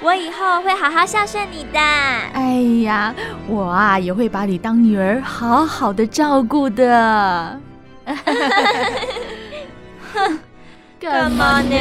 [0.00, 1.78] 我以后会好好孝顺你的。
[1.78, 3.12] 哎呀，
[3.48, 7.60] 我啊也会把你当女儿，好好的照顾的。
[10.14, 10.38] 哼，
[11.00, 11.76] 干嘛呢？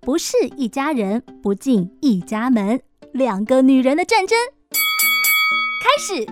[0.00, 2.80] 不是一家人，不进一家门。
[3.12, 4.36] 两个女人的战争
[4.70, 6.26] 开始。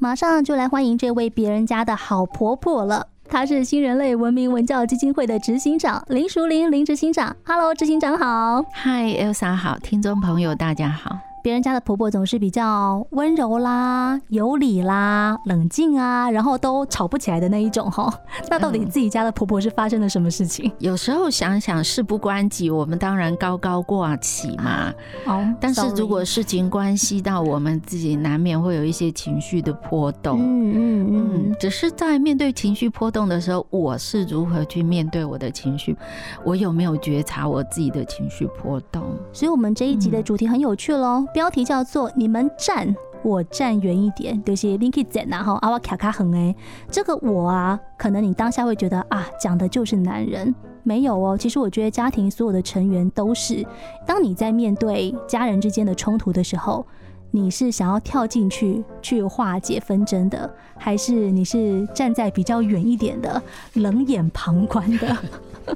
[0.00, 3.08] 马上就来欢迎这位别人家的好婆婆了。
[3.28, 7.34] 她是新人类文明文教基金会的执行长林淑玲林执行长。
[7.44, 8.62] Hello，执行长好。
[8.84, 11.27] Hi，Elsa 好，听众朋友大家好。
[11.48, 18.12] 别人家的婆婆总是比较温柔啦、有理啦、冷静啊，然后都吵不起来的那一种哈。
[18.50, 20.70] 那到底自己家的婆婆是发生了什么事情？
[20.78, 24.92] 有时候想想事不关己，我们当然高高挂起嘛。
[25.24, 30.38] 哦，但是如果事情关系到我们自己，难免会有一些情绪的波动。
[30.38, 31.56] 嗯嗯嗯。
[31.58, 35.96] 只是在面对情绪波动的时候，我是如何去面对我的情绪？
[36.44, 39.02] 我有没有觉察我自己的情绪波动？
[39.32, 41.24] 所以，我们这一集的主题很有趣喽。
[41.38, 46.52] 标题叫做“你们站，我站远一点”，就是 Linky 在然后阿瓦卡卡横哎，
[46.90, 51.38] 这个我啊，可能你当下会觉得啊，讲的就是男人，没有哦。
[51.38, 53.64] 其实我觉得家庭所有的成员都是，
[54.04, 56.84] 当你在面对家人之间的冲突的时候，
[57.30, 63.40] 你是想要跳进去去化解纷争的，还是你是站在比较远一点的
[63.74, 65.16] 冷眼旁观的？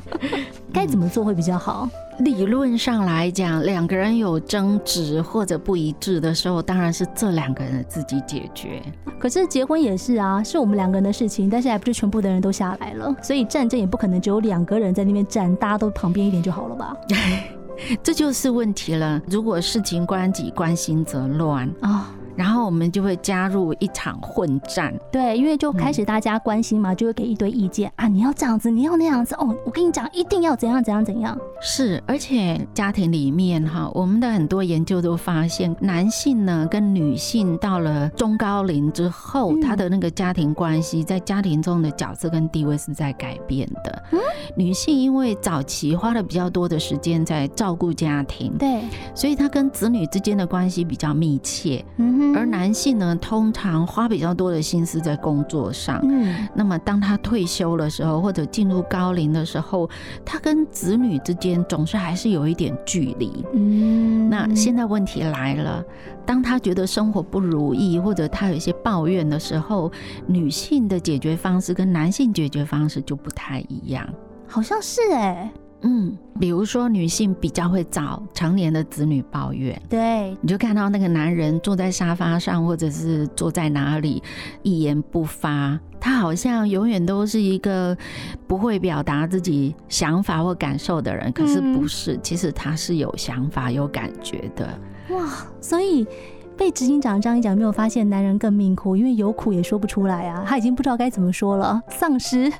[0.74, 1.88] 该怎么做会比较好？
[2.18, 8.82] 理论上来讲，两个人有争执或者不一致的时候，当然是这两个人自己解决。
[9.18, 16.96] 可是结婚也是啊，是我们两个人的事情，但是还不是全部的人都下来了， 所以战争也不可能只有两个人在那边站，大家都旁边一点就好了吧？
[18.02, 19.20] 这就是问题了。
[19.26, 22.14] 如果事情关己，关心则乱啊。
[22.36, 31.38] 然后我们就会加入一场混战，对，因为就开始大家关心嘛，嗯、就会给一堆意见啊，你要这样子，你要那样子哦，我跟你讲，一定要怎样怎样怎样。
[31.60, 44.02] 是，而且家庭里面哈，我们的很多研究都发现，男性呢跟女性到了中高龄之后，嗯、他的那个家庭关系在家庭中的角色跟地位是在改变的。
[44.12, 44.18] 嗯，
[44.56, 48.82] 女性因为早期花了比较多的时间在照顾家庭，对，
[49.14, 51.84] 所以她跟子女之间的关系比较密切。
[51.96, 52.21] 嗯。
[52.34, 56.00] 而男性呢，通常花比较多的心思在工作上。
[56.02, 59.88] 嗯，那么当他退休的时候，或者进入高龄的时候，
[60.24, 63.44] 他跟子女之间总是还是有一点距离。
[63.52, 65.84] 嗯，那现在问题来了，
[66.24, 69.90] 当他觉得生活不如意，或者他有一些抱怨的时候，
[70.26, 74.08] 女性的解决方式跟男性解决方式就不太一样。
[74.46, 75.52] 好像是哎。
[75.82, 84.22] 嗯，比如说女性比较会找成年的子女抱怨，对，你就看到那个男人坐在沙发上，或者是坐在哪里，
[84.62, 87.96] 一言不发，他好像永远都是一个
[88.46, 91.32] 不会表达自己想法或感受的人。
[91.32, 94.68] 可是不是，其实他是有想法、有感觉的。
[95.10, 96.06] 哇，所以。
[96.56, 102.52] 被执行长这样一讲，没有发现男人更命苦，因为有苦也说不出来啊，他已经不知道该怎么说了，丧失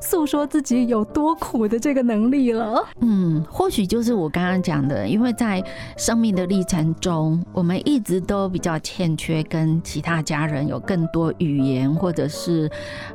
[0.00, 2.84] 诉说自己有多苦的这个能力了。
[3.00, 5.62] 嗯，或许就是我刚刚讲的，因为在
[5.96, 12.70] 生命的历程中，我们一直都比较欠缺跟其他家人有更多语言或者是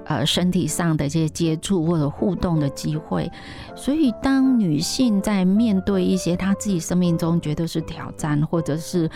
[0.05, 3.31] 呃身体上的这些接触或者互动的机会，
[3.75, 9.09] 所以当女性在面对一些她自己生命中觉得是挑战或者是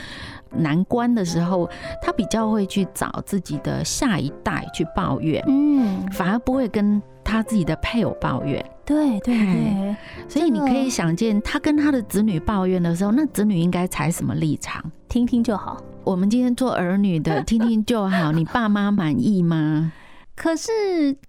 [0.57, 1.69] 难关的时候，
[2.01, 8.63] 他比较会去找自己的下一代去抱怨，嗯，反而不会跟他自己的配偶抱怨。
[8.85, 9.95] 对对对，
[10.29, 14.83] 所以你可以想见，他跟他的子女抱怨的时候，那子女应该采什么立场？
[15.09, 15.77] 听听就好。
[16.03, 18.31] 我们今天做儿女的，听听就好。
[18.31, 19.91] 你爸妈满意吗？
[20.37, 20.71] 可是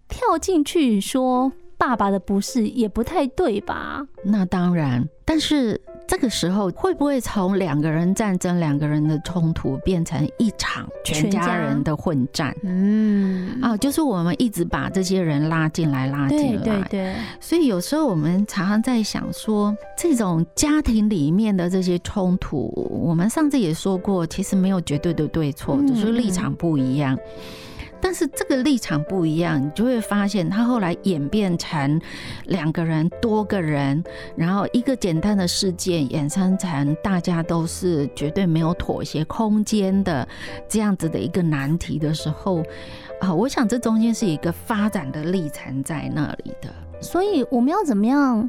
[0.06, 4.04] 跳进去说爸爸的不是，也不太对吧？
[4.24, 5.80] 那当然，但是。
[6.08, 12.56] 这个时候会不会从两个人战争、两个人的冲突变成一场全家人的混战？
[12.62, 16.62] 嗯，啊，就是我们一直把这些人拉进来、拉进来。
[16.62, 17.14] 对对对。
[17.40, 27.18] 所以有时候我们常常在想说，这种家庭里面的这些冲突，我们上次也说过，其实没有绝对的对错，只是立场不一样。
[28.00, 32.00] 但是这个立场不一样，你就会发现他后来演变成
[32.46, 34.02] 两个人、多个人，
[34.36, 40.26] 然后一个简单的事件衍生成大家都是绝对没有妥协空间的
[40.68, 42.62] 这样子的一个难题的时候，
[43.20, 46.72] 啊，我想这中间是一个发展的历程在那里的。
[47.00, 48.48] 所以我们要怎么样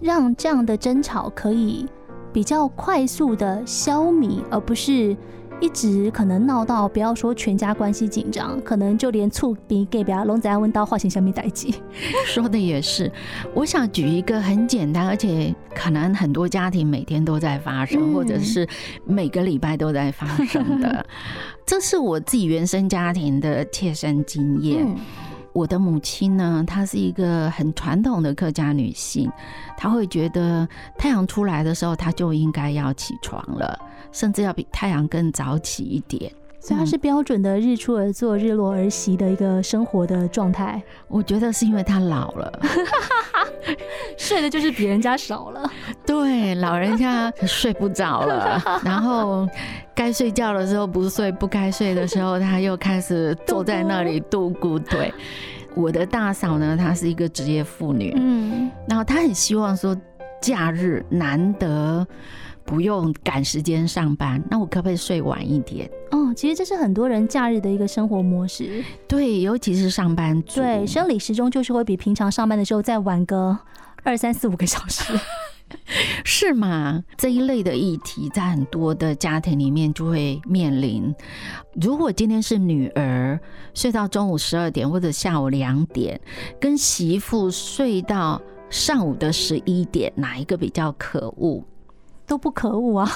[0.00, 1.86] 让这样的争吵可以
[2.32, 5.16] 比较快速的消弭，而不是
[5.60, 11.68] 一直可能闹到不要说全家关系紧张，可能就连厝边隔壁拢在问到化成下面代志。
[12.26, 13.10] 说的也是，
[13.54, 18.68] 我想举一个很简单，而且可能很多家庭每天都在发生，嗯、或者是
[19.04, 21.04] 每个礼拜都在发生的。
[21.64, 24.84] 这是我自己原生家庭的切身经验。
[24.86, 24.96] 嗯
[25.52, 29.32] 我的母亲呢，她是一个很传统的客家女性，
[29.74, 30.68] 她会觉得
[30.98, 33.78] 太阳出来的时候，她就应该要起床了，
[34.16, 36.32] 甚至要比太阳更早起一点。
[36.58, 40.82] 所以她是标准的日出而作，日落而息的一个生活的状态。
[41.06, 42.60] 我觉得是因为他老了，
[44.16, 45.70] 睡的就是比人家少了。
[46.06, 49.46] 对，老人家睡不着了， 然后
[49.94, 54.78] 该睡觉的时候不睡，不该睡的时候他又开始坐在那里度咕。
[54.78, 55.12] 对。
[55.76, 59.94] 我的大嫂呢，她是一个职业妇女，嗯，然后她很希望说，
[60.40, 62.06] 假日难得
[62.66, 65.88] 不用赶时间上班，那我可不可以睡晚一点？
[66.10, 73.56] 哦，其实这是很多人假日的一个生活模式，对，尤其是上班族，对，生理时钟就是会比平常上班的时候再晚个
[74.02, 75.18] 二三四五个小时。
[76.24, 77.02] 是吗？
[77.18, 81.12] 这一类的议题在很多的家庭里面就会面临。
[81.80, 83.38] 如果今天是女儿
[83.74, 86.20] 睡到中午十二点或者下午两点，
[86.60, 88.40] 跟媳妇睡到
[88.70, 91.64] 上午的十一点，哪一个比较可恶？
[92.26, 93.10] 都不可恶啊，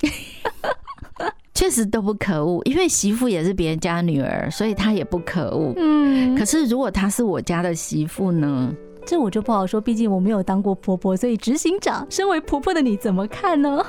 [1.54, 5.72] 确实都不可恶，因为媳妇也是别人家女儿，所以她也不可恶。
[5.76, 8.72] 嗯，可是如果她是我家的媳妇呢？
[9.06, 13.84] 这我就不好说，毕竟我没有当过婆婆，所以执行长，身为婆婆的你怎么看呢？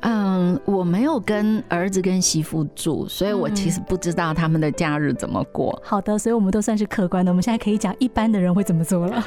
[0.00, 5.80] 嗯，我没有跟儿子跟媳妇住，所以我其实不知道他们的假日怎么过。
[5.84, 9.24] 好的，所以我们都算是客观的，我们现在可以讲一般的人会怎么做了。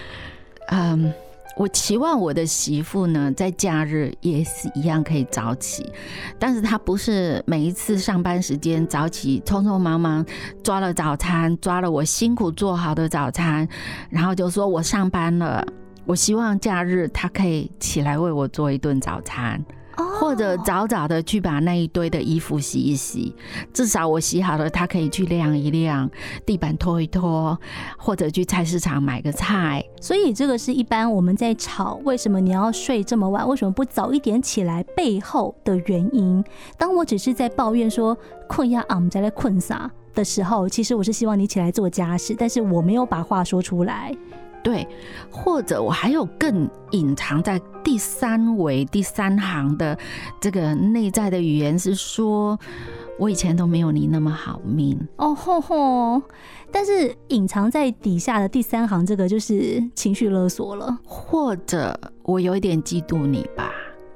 [0.67, 1.13] 嗯。
[1.57, 5.89] 我期望我的媳妇呢，在假日也是一样可以早起，
[6.37, 10.25] 但是她不是每一次上班时间早起，匆匆忙忙
[10.61, 13.67] 抓了早餐，抓了我辛苦做好的早餐，
[14.09, 15.65] 然后就说我上班了。
[16.05, 19.63] 我希望假日她可以起来为我做一顿早餐。
[19.95, 23.33] 或者早早的去把那一堆的衣服洗一洗，
[23.73, 26.09] 至少我洗好了，他可以去晾一晾，
[26.45, 27.57] 地板拖一拖，
[27.97, 29.83] 或者去菜市场买个菜。
[30.01, 36.43] 所以这个是一般我们在吵为什么你要睡这么晚，为什么不早一点起来背后的原因。
[36.77, 38.17] 当我只是在抱怨说
[38.47, 44.15] 困呀，俺们在来困啥的时候，其实我是希望你起来做家事，但是我没有把话说出来。
[44.65, 44.87] 对，
[45.29, 49.95] 或者我还有更隐藏在第三维、第三行的
[50.41, 52.59] 这个内在的语言是说，
[53.19, 56.19] 我以前都没有你那么好命哦吼吼，
[56.71, 63.71] 但是隐藏在底下的第三行，这个就是情绪勒索了，或者我有一点嫉妒你吧。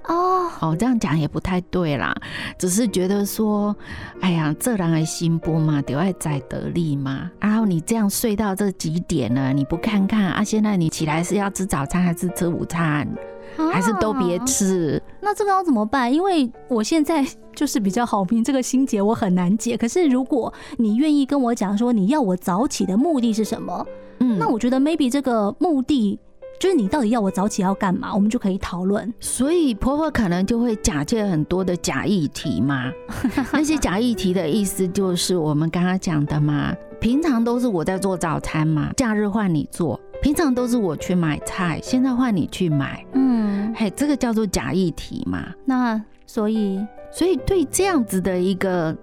[0.09, 2.13] 哦哦，这样讲也不太对啦，
[2.57, 3.75] 只是觉得说，
[4.21, 7.29] 哎呀，这人还心不嘛，得爱在得利嘛。
[7.39, 10.43] 然后你这样睡到这几点了，你不看看啊？
[10.43, 13.07] 现在你起来是要吃早餐还是吃午餐，
[13.55, 15.01] 啊、还是都别吃？
[15.21, 16.11] 那这个要怎么办？
[16.11, 17.23] 因为我现在
[17.55, 19.77] 就是比较好命，这个心结我很难解。
[19.77, 23.85] 可是如果你愿意跟我讲说你要我早起的目的是什么，
[24.21, 26.19] 嗯，那我觉得 maybe 这个目的。
[26.59, 28.13] 就是你到底要我早起要干嘛？
[28.13, 29.11] 我们就可以讨论。
[29.19, 32.91] 所以婆婆可能就会假借很多的假议题嘛。
[33.53, 36.75] 那些假议题的意思就是我们刚刚讲的嘛。
[36.99, 43.05] 平常都是我在做早餐嘛，假日换你做；平常都是我去买菜，现在换你去买。
[43.13, 45.45] 嗯，嘿，这个叫做假议题嘛。
[45.63, 48.93] 那所以，所以对这样子的一个。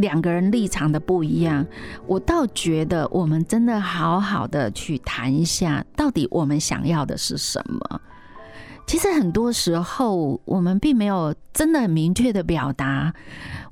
[0.00, 1.66] 两个人立场的不一样，
[2.06, 8.00] 我倒觉得我们真的好好的去谈一下，到底我们想要的是什么。
[8.86, 13.12] 其实很多时候，我们并没有真的很明确的表达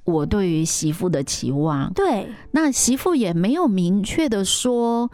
[0.05, 1.93] 我对于媳妇的期望。
[1.93, 5.11] 对，那媳妇也没有明确的说，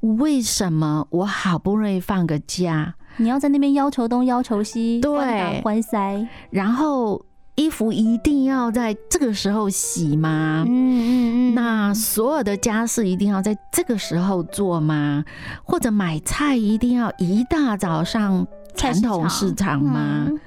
[0.00, 7.25] 为什么我好不容易放个假，你要在那边要求东要求西，对，关塞，然后。
[7.56, 10.64] 衣服一定要在这个时候洗吗？
[10.66, 11.54] 嗯嗯嗯。
[11.54, 15.24] 那所有的家事一定要在这个时候做吗？
[15.64, 20.26] 或者买菜一定要一大早上传统市场吗？
[20.28, 20.38] 嗯、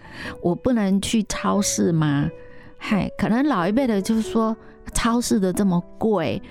[0.42, 2.30] 我不能去超市吗？
[2.78, 4.56] 嗨，可能老一辈的就是说
[4.94, 6.42] 超市的这么贵，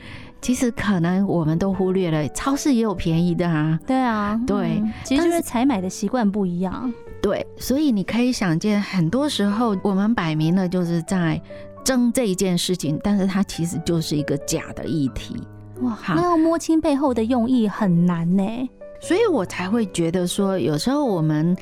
[0.43, 3.79] 其实可能我们都忽略了，超市也有便宜的啊。
[3.87, 6.93] 对啊，对，嗯、其实就是采买的习惯不一样。
[7.21, 11.41] 对，所以你可以想见，很多时候我们摆明了就是在
[11.85, 15.37] 争这一件事情，但是它其实就是一个假的议题。
[15.81, 18.45] 哇，那要摸清背后的用意很难呢。
[19.01, 21.57] 所以我才会觉得说，有时候我们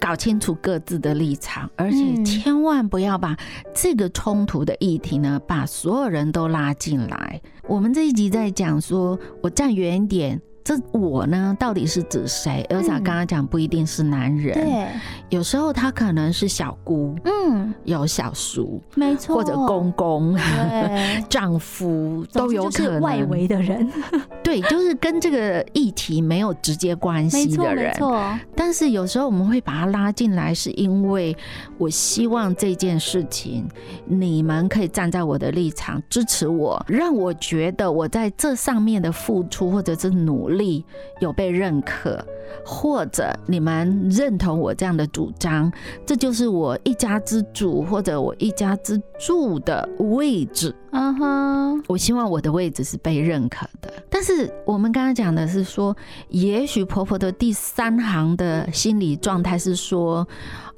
[0.00, 3.36] 搞清楚各自的立场，而且千万不要把
[3.74, 7.40] 这个冲突的议题呢，把所有人都拉进来。
[7.66, 10.40] 我们这一集在讲说，我站远一点。
[10.68, 12.62] 这我呢，到底是指谁？
[12.68, 14.86] 而且刚刚讲不一定是男人，对，
[15.30, 20.36] 有时候他可能是小姑，嗯，有小叔，没错，或者公公、
[21.26, 23.90] 丈夫都有可能，外围的人，
[24.44, 28.38] 对，就是跟这个议题没有直接关系的人，没错。
[28.54, 31.34] 但是有时候我们会把他拉进来，是因为
[31.78, 33.66] 我希望这件事情
[34.04, 40.57] 你们可以站在我的立场支持我，让我觉得我在这上面的付出或者是努力。
[40.58, 40.84] 力
[41.20, 42.22] 有被认可，
[42.64, 45.72] 或者你们认同我这样的主张，
[46.04, 50.74] 这就是我一家之主或者我一家之主的位置。
[50.90, 53.92] 嗯哼，我希望我的位置是被认可的。
[54.10, 55.96] 但是我们刚刚讲的是说，
[56.28, 60.26] 也许婆婆的第三行的心理状态是说，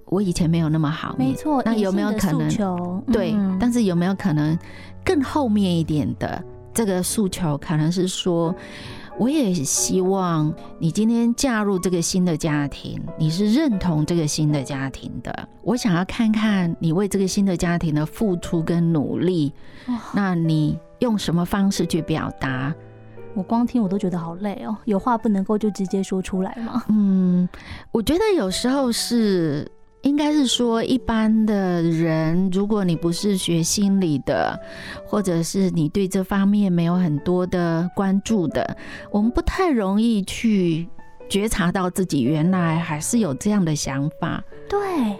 [0.06, 1.62] 我以前没有那么好，没错。
[1.64, 2.48] 那有没有可能？
[2.58, 4.58] 嗯、对，但是有没有可能
[5.04, 6.42] 更后面一点的
[6.74, 8.54] 这个诉求，可能是说。
[9.20, 15.46] 我也希望你今天嫁入这个新的家庭，你是认同这个新的家庭的。
[15.60, 19.52] 我想要看看你为这个新的家庭的付出跟努力，
[20.14, 22.74] 那你用什么方式去表达？
[23.34, 26.82] 我光听我都觉得好累哦，有话不能够就直接说出来吗？
[26.88, 27.46] 嗯，
[27.92, 29.70] 我觉得有时候是。
[30.02, 34.58] 应该是说，一般的人，如果你不是学心理的，
[35.06, 38.76] 或者是你对这方面没有很多的关注的，
[39.10, 40.88] 我们不太容易去。
[41.30, 44.78] 觉察到自己原来还是有这样的想法，对，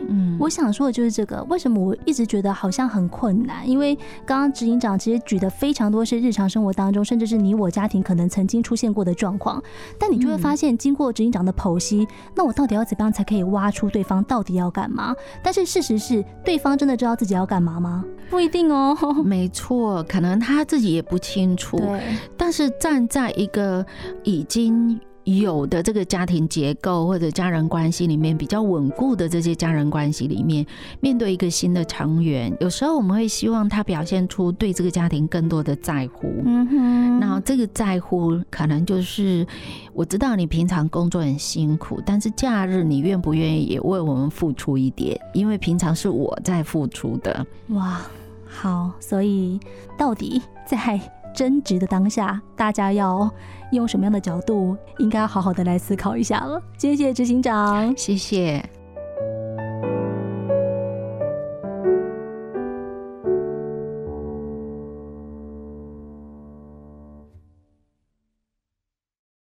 [0.09, 1.41] 嗯，我想说的就是这个。
[1.45, 3.67] 为什么我一直觉得好像很困难？
[3.69, 3.95] 因为
[4.27, 9.63] 刚刚执行长其实举的非常多是日常生活当中，甚至是你我家庭可能曾经出现过的状况。
[10.01, 15.15] 但你就会发现，经过执行长的剖析，那我到底要怎么样才可以挖出对方到底要干嘛？
[15.45, 18.05] 但是事实是，对方真的知道自己要干嘛吗？
[18.29, 18.97] 不一定哦。
[19.25, 21.79] 没错，可能他自己也不清楚。
[21.79, 22.03] 对，
[22.37, 23.87] 但是站在一个
[24.25, 25.01] 已经。
[25.25, 30.65] 有的这个家庭结构或者家人关系里面比较稳固的这些家人关系里面，
[31.01, 36.33] 面对一个新的成员，有时候我们会希望他表现出对这个家庭更多的在乎。
[36.45, 39.47] 嗯哼，然后这个在乎可能就是
[39.93, 45.21] 我知道你平常工作很辛苦，但是假日你愿不愿意也为我们付出一点？
[45.35, 47.47] 因为平常是我在付出的。
[47.69, 48.01] 哇，
[48.47, 49.61] 好，所以
[49.99, 50.99] 到底在
[51.41, 53.31] 争执的当下，大家要
[53.73, 56.61] 用什么样的角度，应该好好的来思考一下了。
[56.77, 58.63] 谢谢执行长，谢谢。